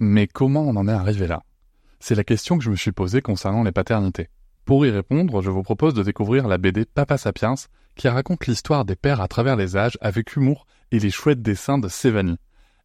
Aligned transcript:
Mais 0.00 0.28
comment 0.28 0.62
on 0.62 0.76
en 0.76 0.86
est 0.86 0.92
arrivé 0.92 1.26
là? 1.26 1.42
C'est 1.98 2.14
la 2.14 2.22
question 2.22 2.56
que 2.56 2.62
je 2.62 2.70
me 2.70 2.76
suis 2.76 2.92
posée 2.92 3.20
concernant 3.20 3.64
les 3.64 3.72
paternités. 3.72 4.28
Pour 4.64 4.86
y 4.86 4.90
répondre, 4.90 5.42
je 5.42 5.50
vous 5.50 5.64
propose 5.64 5.92
de 5.92 6.04
découvrir 6.04 6.46
la 6.46 6.56
BD 6.56 6.84
Papa 6.84 7.18
Sapiens, 7.18 7.56
qui 7.96 8.06
raconte 8.06 8.46
l'histoire 8.46 8.84
des 8.84 8.94
pères 8.94 9.20
à 9.20 9.26
travers 9.26 9.56
les 9.56 9.76
âges 9.76 9.98
avec 10.00 10.36
humour 10.36 10.66
et 10.92 11.00
les 11.00 11.10
chouettes 11.10 11.42
dessins 11.42 11.78
de 11.78 11.88
Sévanie. 11.88 12.38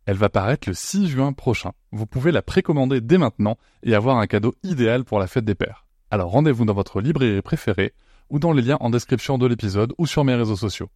Elle 0.08 0.18
va 0.18 0.30
paraître 0.30 0.68
le 0.68 0.74
6 0.74 1.08
juin 1.08 1.34
prochain. 1.34 1.74
Vous 1.92 2.08
pouvez 2.08 2.32
la 2.32 2.42
précommander 2.42 3.00
dès 3.00 3.20
maintenant 3.20 3.60
et 3.84 3.94
avoir 3.94 4.18
un 4.18 4.26
cadeau 4.26 4.56
idéal 4.64 5.04
pour 5.04 5.20
la 5.20 5.28
fête 5.28 5.46
des 5.46 5.54
pères. 5.54 5.86
Alors 6.10 6.32
rendez-vous 6.32 6.66
dans 6.66 6.74
votre 6.74 7.00
librairie 7.00 7.44
préférée 7.44 7.94
ou 8.32 8.40
dans 8.40 8.54
les 8.54 8.64
liens 8.64 8.78
en 8.80 8.90
description 8.90 9.38
de 9.38 9.46
l'épisode 9.46 9.94
ou 10.00 10.08
sur 10.08 10.24
mes 10.24 10.34
réseaux 10.34 10.56
sociaux. 10.56 10.90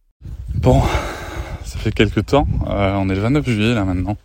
Bon, 0.56 0.82
ça 1.62 1.78
fait 1.78 1.92
quelques 1.92 2.26
temps, 2.26 2.48
euh, 2.66 2.94
on 2.96 3.08
est 3.08 3.14
le 3.14 3.20
29 3.20 3.48
juillet 3.48 3.74
là 3.74 3.84
maintenant. 3.84 4.16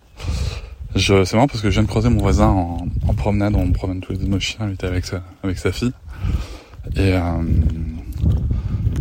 Je, 0.96 1.24
c'est 1.24 1.36
marrant 1.36 1.48
parce 1.48 1.62
que 1.62 1.70
je 1.70 1.74
viens 1.74 1.84
de 1.84 1.88
croiser 1.88 2.10
mon 2.10 2.20
voisin 2.20 2.48
en, 2.48 2.78
en 3.08 3.14
promenade, 3.14 3.56
on 3.56 3.72
promène 3.72 4.00
tous 4.00 4.12
les 4.12 4.20
deux 4.20 4.28
nos 4.28 4.40
chiens, 4.40 4.68
il 4.68 4.74
était 4.74 4.88
avec 4.88 5.06
sa, 5.06 5.24
avec 5.44 5.58
sa 5.58 5.72
fille. 5.72 5.94
Et 6.96 7.14
euh, 7.14 7.20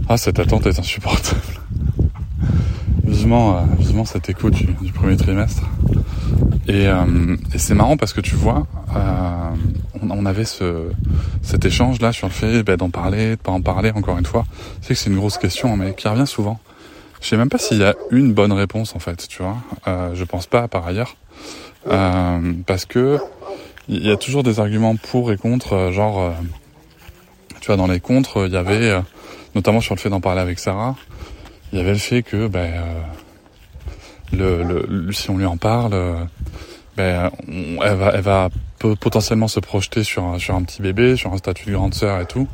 ah, 0.09 0.17
cette 0.17 0.39
attente 0.39 0.67
est 0.67 0.79
insupportable. 0.79 1.41
vivement, 3.05 3.57
euh, 3.57 3.61
vivement 3.79 4.05
cet 4.05 4.29
écho 4.31 4.51
du, 4.51 4.67
du 4.81 4.93
premier 4.93 5.17
trimestre. 5.17 5.63
Et, 6.67 6.87
euh, 6.87 7.37
et 7.55 7.59
c'est 7.59 7.75
marrant 7.75 7.97
parce 7.97 8.13
que 8.13 8.21
tu 8.21 8.37
vois, 8.37 8.67
euh, 8.97 9.51
on, 10.01 10.11
on, 10.11 10.27
avait 10.27 10.45
ce, 10.45 10.91
cet 11.43 11.65
échange 11.65 12.01
là 12.01 12.13
sur 12.13 12.29
le 12.29 12.33
fait 12.33 12.63
bah, 12.63 12.77
d'en 12.77 12.91
parler, 12.91 13.31
de 13.31 13.41
pas 13.41 13.53
en 13.53 13.61
parler. 13.61 13.91
Encore 13.95 14.19
une 14.19 14.27
fois, 14.27 14.45
c'est 14.81 14.95
que 14.95 15.01
c'est 15.01 15.11
une 15.11 15.17
grosse 15.17 15.39
question, 15.39 15.77
mais 15.77 15.95
qui 15.95 16.09
revient 16.09 16.27
souvent. 16.27 16.59
Je 17.23 17.29
sais 17.29 17.37
même 17.37 17.49
pas 17.49 17.59
s'il 17.59 17.79
y 17.79 17.85
a 17.85 17.95
une 18.11 18.35
bonne 18.35 18.53
réponse 18.53 18.95
en 18.97 18.99
fait, 18.99 19.29
tu 19.29 19.43
vois. 19.43 19.57
Euh, 19.87 20.15
je 20.15 20.25
pense 20.25 20.47
pas 20.47 20.69
par 20.69 20.87
ailleurs, 20.87 21.17
euh, 21.87 22.53
parce 22.67 22.85
que 22.85 23.19
il 23.89 24.07
y 24.07 24.11
a 24.11 24.17
toujours 24.17 24.43
des 24.43 24.61
arguments 24.61 24.97
pour 24.97 25.33
et 25.33 25.37
contre, 25.37 25.75
euh, 25.75 25.93
genre, 25.93 26.21
euh, 26.21 26.31
tu 27.61 27.67
vois, 27.67 27.77
dans 27.77 27.87
les 27.87 28.01
contre, 28.01 28.47
il 28.47 28.53
y 28.53 28.57
avait, 28.57 28.91
euh, 28.91 29.01
notamment 29.55 29.81
sur 29.81 29.95
le 29.95 30.01
fait 30.01 30.09
d'en 30.09 30.21
parler 30.21 30.41
avec 30.41 30.59
Sarah, 30.59 30.97
il 31.73 31.79
y 31.79 31.83
avait 31.83 31.93
le 31.93 31.99
fait 31.99 32.23
que, 32.23 32.47
ben, 32.49 32.73
le, 34.33 34.63
le, 34.63 35.13
si 35.13 35.31
on 35.31 35.39
lui 35.39 35.47
en 35.47 35.57
parle, 35.57 35.95
ben, 36.97 37.31
elle 37.49 37.97
va, 37.97 38.13
elle 38.15 38.21
va 38.21 38.49
potentiellement 39.01 39.49
se 39.49 39.61
projeter 39.61 40.05
sur 40.05 40.25
un, 40.25 40.39
sur 40.39 40.55
un 40.55 40.63
petit 40.63 40.83
bébé, 40.83 41.17
sur 41.17 41.33
un 41.33 41.39
statut 41.39 41.67
de 41.71 41.73
grande 41.73 41.95
sœur 41.95 42.21
et 42.21 42.27
tout, 42.27 42.47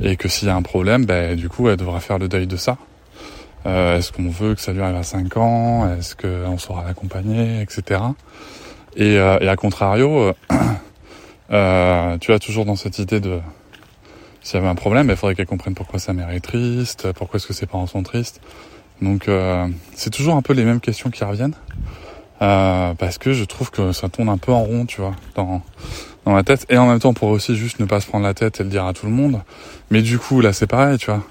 et 0.00 0.16
que 0.16 0.28
s'il 0.28 0.48
y 0.48 0.50
a 0.50 0.56
un 0.56 0.62
problème, 0.62 1.04
ben, 1.04 1.36
du 1.36 1.48
coup, 1.48 1.68
elle 1.68 1.76
devra 1.76 2.00
faire 2.00 2.18
le 2.18 2.28
deuil 2.28 2.46
de 2.46 2.56
ça. 2.56 2.76
Euh, 3.66 3.98
Est-ce 3.98 4.12
qu'on 4.12 4.28
veut 4.28 4.54
que 4.54 4.60
ça 4.60 4.72
lui 4.72 4.80
arrive 4.80 4.96
à 4.96 5.02
5 5.02 5.36
ans? 5.36 5.92
Est-ce 5.92 6.14
qu'on 6.14 6.56
saura 6.58 6.84
l'accompagner, 6.84 7.60
etc. 7.60 8.00
Et, 8.96 9.18
euh, 9.18 9.38
et 9.40 9.48
à 9.48 9.56
contrario, 9.56 10.32
euh, 11.50 12.18
tu 12.18 12.32
as 12.32 12.38
toujours 12.38 12.64
dans 12.64 12.76
cette 12.76 12.98
idée 12.98 13.20
de 13.20 13.40
s'il 14.42 14.54
y 14.54 14.58
avait 14.58 14.68
un 14.68 14.76
problème, 14.76 15.08
il 15.10 15.16
faudrait 15.16 15.34
qu'elle 15.34 15.46
comprenne 15.46 15.74
pourquoi 15.74 15.98
sa 15.98 16.12
mère 16.12 16.30
est 16.30 16.40
triste, 16.40 17.10
pourquoi 17.12 17.38
est-ce 17.38 17.48
que 17.48 17.52
ses 17.52 17.66
parents 17.66 17.88
sont 17.88 18.04
tristes. 18.04 18.40
Donc 19.02 19.28
euh, 19.28 19.66
c'est 19.92 20.10
toujours 20.10 20.36
un 20.36 20.42
peu 20.42 20.52
les 20.52 20.64
mêmes 20.64 20.78
questions 20.80 21.10
qui 21.10 21.24
reviennent. 21.24 21.56
Euh, 22.42 22.94
parce 22.94 23.18
que 23.18 23.32
je 23.32 23.44
trouve 23.44 23.70
que 23.70 23.92
ça 23.92 24.08
tourne 24.08 24.28
un 24.28 24.36
peu 24.38 24.52
en 24.52 24.62
rond, 24.62 24.86
tu 24.86 25.00
vois, 25.00 25.16
dans, 25.34 25.62
dans 26.24 26.34
la 26.34 26.42
tête. 26.42 26.66
Et 26.68 26.76
en 26.76 26.86
même 26.86 27.00
temps, 27.00 27.08
on 27.08 27.14
pourrait 27.14 27.32
aussi 27.32 27.56
juste 27.56 27.80
ne 27.80 27.86
pas 27.86 28.00
se 28.00 28.06
prendre 28.06 28.24
la 28.24 28.34
tête 28.34 28.60
et 28.60 28.62
le 28.62 28.68
dire 28.68 28.84
à 28.84 28.92
tout 28.92 29.06
le 29.06 29.12
monde. 29.12 29.40
Mais 29.90 30.02
du 30.02 30.18
coup, 30.18 30.40
là, 30.40 30.52
c'est 30.52 30.66
pareil, 30.66 30.98
tu 30.98 31.06
vois. 31.06 31.24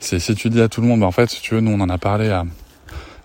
C'est 0.00 0.18
si 0.18 0.34
tu 0.34 0.50
dis 0.50 0.60
à 0.60 0.68
tout 0.68 0.80
le 0.80 0.86
monde, 0.86 1.02
en 1.02 1.10
fait, 1.10 1.30
si 1.30 1.40
tu 1.40 1.54
veux, 1.54 1.60
nous, 1.60 1.72
on 1.72 1.80
en 1.80 1.88
a 1.88 1.98
parlé 1.98 2.30
à, 2.30 2.44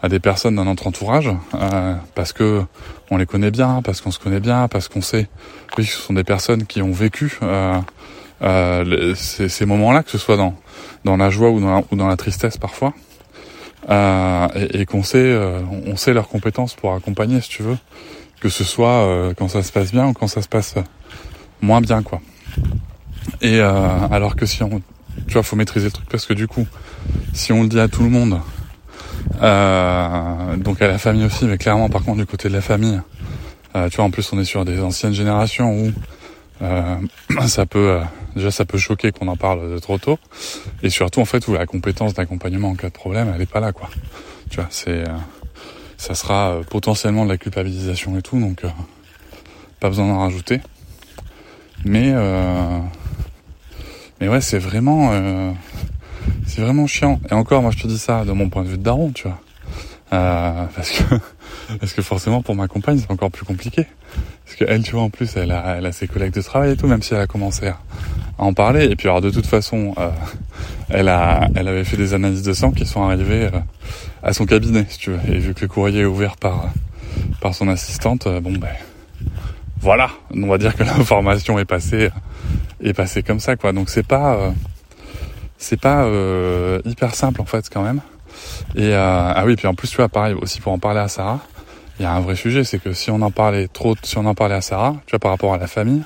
des 0.09 0.19
personnes 0.19 0.55
dans 0.55 0.65
notre 0.65 0.87
entourage, 0.87 1.29
euh, 1.53 1.95
parce 2.15 2.33
que 2.33 2.63
on 3.11 3.17
les 3.17 3.27
connaît 3.27 3.51
bien, 3.51 3.81
parce 3.83 4.01
qu'on 4.01 4.09
se 4.09 4.17
connaît 4.17 4.39
bien, 4.39 4.67
parce 4.67 4.87
qu'on 4.87 5.01
sait 5.01 5.27
que 5.75 5.83
ce 5.83 5.95
sont 5.95 6.13
des 6.13 6.23
personnes 6.23 6.65
qui 6.65 6.81
ont 6.81 6.91
vécu 6.91 7.37
euh, 7.43 7.79
euh, 8.41 9.13
ces, 9.15 9.65
moments-là, 9.65 10.01
que 10.01 10.09
ce 10.09 10.17
soit 10.17 10.37
dans 10.37 11.17
la 11.17 11.29
joie 11.29 11.51
ou 11.51 11.59
dans 11.59 12.07
la, 12.07 12.17
tristesse 12.17 12.57
parfois. 12.57 12.93
Et, 13.89 14.81
et 14.81 14.85
qu'on 14.85 15.03
sait, 15.03 15.37
on 15.85 15.95
sait 15.95 16.13
leurs 16.13 16.29
compétences 16.29 16.73
pour 16.73 16.93
accompagner, 16.93 17.39
si 17.41 17.49
tu 17.49 17.61
veux, 17.61 17.77
que 18.39 18.49
ce 18.49 18.63
soit 18.63 19.33
quand 19.37 19.49
ça 19.49 19.61
se 19.61 19.71
passe 19.71 19.91
bien 19.91 20.07
ou 20.07 20.13
quand 20.13 20.27
ça 20.27 20.41
se 20.41 20.47
passe 20.47 20.75
moins 21.61 21.81
bien, 21.81 22.01
quoi. 22.01 22.21
Et 23.41 23.59
alors 23.59 24.35
que 24.35 24.47
si 24.47 24.63
on, 24.63 24.81
tu 25.31 25.35
vois, 25.35 25.43
faut 25.43 25.55
maîtriser 25.55 25.85
le 25.85 25.91
truc 25.91 26.09
parce 26.09 26.25
que 26.25 26.33
du 26.33 26.47
coup, 26.47 26.67
si 27.33 27.53
on 27.53 27.63
le 27.63 27.69
dit 27.69 27.79
à 27.79 27.87
tout 27.87 28.03
le 28.03 28.09
monde, 28.09 28.39
donc 30.63 30.81
à 30.81 30.87
la 30.87 30.97
famille 30.97 31.25
aussi, 31.25 31.45
mais 31.45 31.57
clairement, 31.57 31.89
par 31.89 32.03
contre, 32.03 32.17
du 32.17 32.25
côté 32.25 32.49
de 32.49 32.53
la 32.53 32.61
famille, 32.61 32.99
tu 33.73 33.95
vois, 33.95 34.05
en 34.05 34.11
plus, 34.11 34.31
on 34.33 34.39
est 34.39 34.45
sur 34.45 34.65
des 34.65 34.81
anciennes 34.81 35.13
générations 35.13 35.73
où 35.73 35.91
ça 37.47 37.65
peut 37.65 38.01
déjà 38.35 38.51
ça 38.51 38.65
peut 38.65 38.77
choquer 38.77 39.11
qu'on 39.11 39.27
en 39.27 39.35
parle 39.35 39.73
de 39.73 39.79
trop 39.79 39.97
tôt. 39.97 40.19
Et 40.83 40.89
surtout 40.89 41.21
en 41.21 41.25
fait 41.25 41.47
où 41.47 41.53
la 41.53 41.65
compétence 41.65 42.13
d'accompagnement 42.13 42.69
en 42.69 42.75
cas 42.75 42.87
de 42.87 42.93
problème 42.93 43.31
elle 43.33 43.41
est 43.41 43.49
pas 43.49 43.59
là 43.59 43.71
quoi. 43.71 43.89
Tu 44.49 44.57
vois 44.57 44.67
c'est 44.69 45.07
euh, 45.07 45.17
ça 45.97 46.15
sera 46.15 46.51
euh, 46.51 46.63
potentiellement 46.63 47.25
de 47.25 47.29
la 47.29 47.37
culpabilisation 47.37 48.17
et 48.17 48.21
tout 48.21 48.39
donc 48.39 48.63
euh, 48.63 48.69
pas 49.79 49.89
besoin 49.89 50.07
d'en 50.07 50.19
rajouter. 50.19 50.61
Mais 51.83 52.13
mais 54.21 54.29
ouais 54.29 54.39
c'est 54.39 54.59
vraiment 54.59 55.11
c'est 56.45 56.61
vraiment 56.61 56.87
chiant. 56.87 57.19
Et 57.29 57.33
encore 57.33 57.61
moi 57.61 57.71
je 57.71 57.81
te 57.81 57.87
dis 57.87 57.97
ça 57.97 58.25
de 58.25 58.31
mon 58.31 58.49
point 58.49 58.63
de 58.63 58.67
vue 58.67 58.77
de 58.77 58.83
daron 58.83 59.11
tu 59.11 59.27
vois. 59.27 59.39
Parce 60.09 60.91
que 60.91 61.03
parce 61.79 61.93
que 61.93 62.01
forcément 62.01 62.41
pour 62.41 62.55
ma 62.55 62.67
compagne 62.67 62.99
c'est 62.99 63.11
encore 63.11 63.31
plus 63.31 63.45
compliqué. 63.45 63.87
Parce 64.45 64.57
que 64.57 64.65
elle 64.67 64.83
tu 64.83 64.91
vois 64.91 65.03
en 65.03 65.09
plus 65.09 65.35
elle 65.37 65.51
a, 65.51 65.77
elle 65.77 65.85
a 65.85 65.91
ses 65.91 66.07
collègues 66.07 66.33
de 66.33 66.41
travail 66.41 66.71
et 66.71 66.77
tout 66.77 66.87
même 66.87 67.01
si 67.01 67.13
elle 67.13 67.21
a 67.21 67.27
commencé 67.27 67.67
à, 67.67 67.79
à 68.37 68.43
en 68.43 68.53
parler. 68.53 68.85
Et 68.85 68.95
puis 68.95 69.07
alors 69.07 69.21
de 69.21 69.29
toute 69.29 69.45
façon 69.45 69.93
euh, 69.97 70.09
elle 70.89 71.07
a 71.07 71.47
elle 71.55 71.67
avait 71.67 71.85
fait 71.85 71.97
des 71.97 72.13
analyses 72.13 72.43
de 72.43 72.53
sang 72.53 72.71
qui 72.71 72.85
sont 72.85 73.03
arrivées 73.03 73.45
euh, 73.45 73.59
à 74.23 74.33
son 74.33 74.45
cabinet 74.45 74.85
si 74.89 74.97
tu 74.97 75.11
veux. 75.11 75.19
Et 75.33 75.39
vu 75.39 75.53
que 75.53 75.61
le 75.61 75.67
courrier 75.67 76.01
est 76.01 76.05
ouvert 76.05 76.35
par 76.37 76.69
par 77.39 77.55
son 77.55 77.69
assistante 77.69 78.27
euh, 78.27 78.41
bon 78.41 78.53
ben 78.53 78.67
voilà. 79.79 80.11
On 80.35 80.47
va 80.47 80.57
dire 80.57 80.75
que 80.75 80.83
l'information 80.83 81.57
est 81.57 81.65
passée 81.65 82.09
est 82.83 82.93
passée 82.93 83.23
comme 83.23 83.39
ça 83.39 83.55
quoi 83.55 83.73
donc 83.73 83.89
c'est 83.89 84.05
pas 84.05 84.53
c'est 85.57 85.79
pas 85.79 86.07
hyper 86.85 87.15
simple 87.15 87.41
en 87.41 87.45
fait 87.45 87.69
quand 87.71 87.83
même 87.83 88.01
et 88.75 88.93
ah 88.93 89.43
oui 89.45 89.55
puis 89.55 89.67
en 89.67 89.73
plus 89.73 89.89
tu 89.89 89.97
vois 89.97 90.09
pareil 90.09 90.33
aussi 90.33 90.61
pour 90.61 90.71
en 90.71 90.79
parler 90.79 90.99
à 90.99 91.07
Sarah 91.07 91.39
il 92.01 92.03
y 92.03 92.07
a 92.07 92.13
un 92.13 92.19
vrai 92.19 92.35
sujet, 92.35 92.63
c'est 92.63 92.79
que 92.79 92.93
si 92.93 93.11
on 93.11 93.21
en 93.21 93.29
parlait 93.29 93.67
trop, 93.67 93.95
si 94.01 94.17
on 94.17 94.25
en 94.25 94.33
parlait 94.33 94.55
à 94.55 94.61
Sarah, 94.61 94.95
tu 95.05 95.11
vois, 95.11 95.19
par 95.19 95.29
rapport 95.29 95.53
à 95.53 95.59
la 95.59 95.67
famille, 95.67 96.01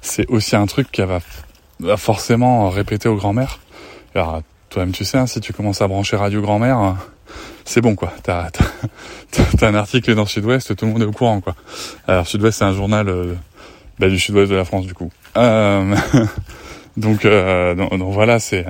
c'est 0.00 0.26
aussi 0.30 0.56
un 0.56 0.64
truc 0.64 0.90
qu'elle 0.90 1.06
va, 1.06 1.96
forcément 1.98 2.70
répéter 2.70 3.10
aux 3.10 3.16
grand-mères. 3.16 3.58
Alors, 4.14 4.40
toi-même, 4.70 4.92
tu 4.92 5.04
sais, 5.04 5.18
hein, 5.18 5.26
si 5.26 5.40
tu 5.40 5.52
commences 5.52 5.82
à 5.82 5.86
brancher 5.86 6.16
Radio 6.16 6.40
Grand-mère, 6.40 6.96
c'est 7.66 7.82
bon, 7.82 7.94
quoi. 7.94 8.10
T'as, 8.22 8.48
as, 9.60 9.66
un 9.66 9.74
article 9.74 10.14
dans 10.14 10.24
Sud-Ouest, 10.24 10.74
tout 10.74 10.86
le 10.86 10.92
monde 10.92 11.02
est 11.02 11.06
au 11.06 11.12
courant, 11.12 11.42
quoi. 11.42 11.54
Alors, 12.06 12.26
Sud-Ouest, 12.26 12.60
c'est 12.60 12.64
un 12.64 12.72
journal 12.72 13.10
euh, 13.10 13.34
bah, 13.98 14.08
du 14.08 14.18
Sud-Ouest 14.18 14.50
de 14.50 14.56
la 14.56 14.64
France, 14.64 14.86
du 14.86 14.94
coup. 14.94 15.10
Euh, 15.38 15.96
donc, 16.96 17.24
euh, 17.24 17.74
donc, 17.74 17.96
donc, 17.96 18.12
voilà, 18.12 18.38
c'est 18.38 18.66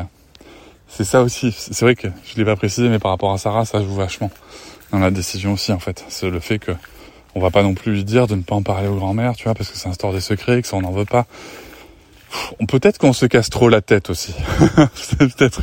c'est 0.88 1.04
ça 1.04 1.22
aussi. 1.22 1.52
C'est 1.52 1.82
vrai 1.82 1.94
que 1.94 2.08
je 2.24 2.36
l'ai 2.36 2.44
pas 2.44 2.56
précisé, 2.56 2.88
mais 2.88 2.98
par 2.98 3.10
rapport 3.10 3.32
à 3.32 3.38
Sarah, 3.38 3.64
ça 3.64 3.82
joue 3.82 3.94
vachement 3.94 4.30
dans 4.92 4.98
la 4.98 5.10
décision 5.10 5.52
aussi 5.54 5.72
en 5.72 5.78
fait. 5.78 6.04
C'est 6.08 6.30
le 6.30 6.40
fait 6.40 6.58
que 6.58 6.72
on 7.34 7.40
va 7.40 7.50
pas 7.50 7.62
non 7.62 7.74
plus 7.74 7.92
lui 7.92 8.04
dire 8.04 8.26
de 8.26 8.34
ne 8.34 8.42
pas 8.42 8.54
en 8.54 8.62
parler 8.62 8.88
aux 8.88 8.96
grand-mères, 8.96 9.36
tu 9.36 9.44
vois, 9.44 9.54
parce 9.54 9.70
que 9.70 9.76
ça 9.76 9.88
instaure 9.88 10.12
des 10.12 10.20
secrets, 10.20 10.62
que 10.62 10.68
ça 10.68 10.76
on 10.76 10.82
n'en 10.82 10.92
veut 10.92 11.04
pas. 11.04 11.26
Peut-être 12.68 12.98
qu'on 12.98 13.12
se 13.12 13.26
casse 13.26 13.48
trop 13.48 13.68
la 13.68 13.80
tête 13.80 14.10
aussi. 14.10 14.34
c'est 14.94 15.16
peut-être 15.18 15.62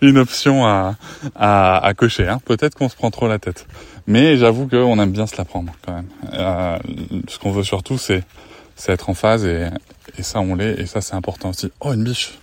une 0.00 0.16
option 0.18 0.64
à, 0.64 0.94
à, 1.34 1.84
à 1.84 1.94
cocher. 1.94 2.26
Hein. 2.26 2.40
Peut-être 2.44 2.74
qu'on 2.74 2.88
se 2.88 2.96
prend 2.96 3.10
trop 3.10 3.28
la 3.28 3.38
tête. 3.38 3.66
Mais 4.06 4.36
j'avoue 4.36 4.66
qu'on 4.66 4.98
aime 4.98 5.10
bien 5.10 5.26
se 5.26 5.36
la 5.36 5.44
prendre 5.44 5.72
quand 5.84 5.92
même. 5.92 6.08
Euh, 6.32 6.78
ce 7.28 7.38
qu'on 7.38 7.50
veut 7.50 7.64
surtout, 7.64 7.98
c'est 7.98 8.22
c'est 8.76 8.92
être 8.92 9.10
en 9.10 9.14
phase 9.14 9.44
et, 9.44 9.68
et 10.18 10.22
ça 10.22 10.40
on 10.40 10.54
l'est 10.54 10.78
et 10.78 10.86
ça 10.86 11.00
c'est 11.00 11.14
important 11.14 11.50
aussi. 11.50 11.72
Oh 11.80 11.92
une 11.92 12.04
biche. 12.04 12.38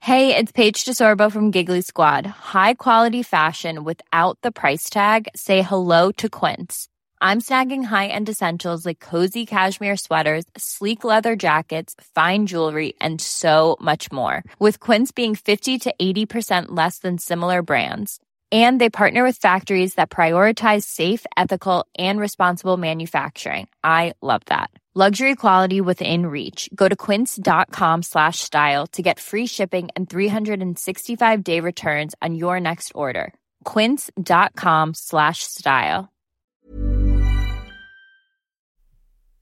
Hey, 0.00 0.36
it's 0.36 0.52
Paige 0.52 0.84
DeSorbo 0.84 1.32
from 1.32 1.50
Giggly 1.50 1.80
Squad. 1.80 2.26
High 2.26 2.74
quality 2.74 3.22
fashion 3.22 3.84
without 3.84 4.36
the 4.42 4.52
price 4.52 4.90
tag. 4.90 5.28
Say 5.34 5.62
hello 5.62 6.12
to 6.18 6.28
Quince. 6.28 6.88
I'm 7.22 7.40
snagging 7.40 7.84
high-end 7.84 8.28
essentials 8.28 8.84
like 8.84 9.00
cozy 9.00 9.46
cashmere 9.46 9.96
sweaters, 9.96 10.44
sleek 10.58 11.04
leather 11.04 11.36
jackets, 11.36 11.94
fine 12.14 12.44
jewelry, 12.44 12.92
and 13.00 13.18
so 13.18 13.78
much 13.80 14.12
more. 14.12 14.42
With 14.58 14.78
Quince 14.78 15.10
being 15.10 15.34
50 15.34 15.78
to 15.78 15.94
80% 15.98 16.66
less 16.68 16.98
than 16.98 17.16
similar 17.16 17.62
brands. 17.62 18.20
And 18.54 18.80
they 18.80 18.88
partner 18.88 19.24
with 19.24 19.38
factories 19.38 19.94
that 19.94 20.10
prioritize 20.10 20.84
safe, 20.84 21.26
ethical, 21.36 21.86
and 21.98 22.20
responsible 22.20 22.76
manufacturing. 22.76 23.66
I 23.82 24.12
love 24.22 24.42
that. 24.46 24.70
Luxury 24.96 25.34
quality 25.34 25.80
within 25.80 26.26
reach. 26.26 26.70
Go 26.72 26.88
to 26.88 26.94
quince.com 26.94 28.02
slash 28.04 28.38
style 28.38 28.86
to 28.92 29.02
get 29.02 29.18
free 29.18 29.46
shipping 29.46 29.88
and 29.96 30.08
365 30.08 31.42
day 31.42 31.58
returns 31.58 32.14
on 32.22 32.36
your 32.36 32.60
next 32.60 32.92
order. 32.94 33.34
Quince.com 33.64 34.94
slash 34.94 35.42
style. 35.42 36.08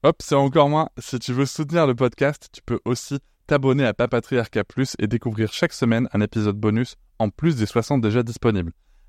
Hop, 0.03 0.23
c'est 0.23 0.35
encore 0.35 0.69
moins. 0.69 0.89
Si 0.97 1.19
tu 1.19 1.33
veux 1.33 1.45
soutenir 1.45 1.85
le 1.85 1.93
podcast, 1.93 2.49
tu 2.51 2.63
peux 2.65 2.79
aussi 2.83 3.19
t'abonner 3.45 3.85
à 3.85 3.93
Papatriarca 3.93 4.63
Plus 4.63 4.95
et 4.97 5.05
découvrir 5.05 5.53
chaque 5.53 5.73
semaine 5.73 6.09
un 6.13 6.21
épisode 6.21 6.57
bonus 6.57 6.95
en 7.19 7.29
plus 7.29 7.55
des 7.55 7.67
60 7.67 8.01
déjà 8.01 8.23
disponibles. 8.23 8.73